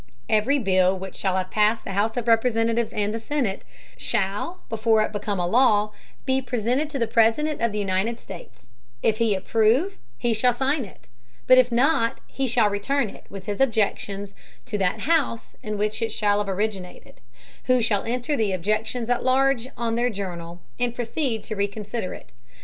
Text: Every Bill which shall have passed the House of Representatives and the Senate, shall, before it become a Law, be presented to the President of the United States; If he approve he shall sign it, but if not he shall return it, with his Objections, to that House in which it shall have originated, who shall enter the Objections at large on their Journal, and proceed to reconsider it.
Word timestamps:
Every 0.29 0.57
Bill 0.57 0.97
which 0.97 1.15
shall 1.15 1.37
have 1.37 1.51
passed 1.51 1.83
the 1.83 1.91
House 1.93 2.17
of 2.17 2.27
Representatives 2.27 2.91
and 2.91 3.13
the 3.13 3.19
Senate, 3.19 3.63
shall, 3.97 4.61
before 4.67 5.03
it 5.03 5.11
become 5.11 5.39
a 5.39 5.45
Law, 5.45 5.91
be 6.25 6.41
presented 6.41 6.89
to 6.89 6.97
the 6.97 7.05
President 7.05 7.61
of 7.61 7.71
the 7.71 7.77
United 7.77 8.19
States; 8.19 8.67
If 9.03 9.19
he 9.19 9.35
approve 9.35 9.97
he 10.17 10.33
shall 10.33 10.53
sign 10.53 10.85
it, 10.85 11.07
but 11.45 11.59
if 11.59 11.71
not 11.71 12.19
he 12.25 12.47
shall 12.47 12.67
return 12.71 13.11
it, 13.11 13.25
with 13.29 13.45
his 13.45 13.61
Objections, 13.61 14.33
to 14.65 14.79
that 14.79 15.01
House 15.01 15.55
in 15.61 15.77
which 15.77 16.01
it 16.01 16.11
shall 16.11 16.39
have 16.39 16.49
originated, 16.49 17.21
who 17.65 17.79
shall 17.79 18.01
enter 18.01 18.35
the 18.35 18.53
Objections 18.53 19.07
at 19.07 19.23
large 19.23 19.67
on 19.77 19.93
their 19.93 20.09
Journal, 20.09 20.61
and 20.79 20.95
proceed 20.95 21.43
to 21.43 21.55
reconsider 21.55 22.15
it. 22.15 22.31